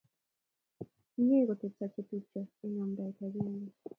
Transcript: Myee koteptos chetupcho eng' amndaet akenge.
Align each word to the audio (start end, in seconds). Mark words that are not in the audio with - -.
Myee 1.25 1.45
koteptos 1.49 1.91
chetupcho 1.93 2.39
eng' 2.63 2.81
amndaet 2.83 3.17
akenge. 3.25 3.71